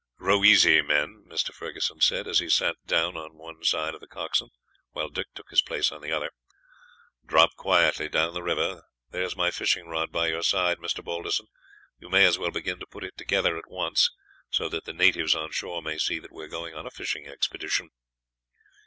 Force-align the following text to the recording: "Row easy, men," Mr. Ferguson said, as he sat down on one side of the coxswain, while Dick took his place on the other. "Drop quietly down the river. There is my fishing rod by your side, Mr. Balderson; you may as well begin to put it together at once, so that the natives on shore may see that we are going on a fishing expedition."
"Row 0.17 0.43
easy, 0.43 0.81
men," 0.81 1.25
Mr. 1.27 1.53
Ferguson 1.53 2.01
said, 2.01 2.27
as 2.27 2.39
he 2.39 2.49
sat 2.49 2.75
down 2.87 3.15
on 3.15 3.35
one 3.37 3.63
side 3.63 3.93
of 3.93 4.01
the 4.01 4.07
coxswain, 4.07 4.49
while 4.93 5.09
Dick 5.09 5.27
took 5.35 5.51
his 5.51 5.61
place 5.61 5.91
on 5.91 6.01
the 6.01 6.11
other. 6.11 6.31
"Drop 7.23 7.51
quietly 7.55 8.09
down 8.09 8.33
the 8.33 8.41
river. 8.41 8.81
There 9.11 9.21
is 9.21 9.35
my 9.35 9.51
fishing 9.51 9.85
rod 9.87 10.11
by 10.11 10.29
your 10.29 10.41
side, 10.41 10.79
Mr. 10.79 11.03
Balderson; 11.03 11.45
you 11.99 12.09
may 12.09 12.25
as 12.25 12.39
well 12.39 12.49
begin 12.49 12.79
to 12.79 12.87
put 12.87 13.03
it 13.03 13.15
together 13.15 13.55
at 13.59 13.69
once, 13.69 14.09
so 14.49 14.67
that 14.69 14.85
the 14.85 14.93
natives 14.93 15.35
on 15.35 15.51
shore 15.51 15.83
may 15.83 15.99
see 15.99 16.17
that 16.17 16.33
we 16.33 16.45
are 16.45 16.49
going 16.49 16.73
on 16.73 16.87
a 16.87 16.89
fishing 16.89 17.27
expedition." 17.27 17.91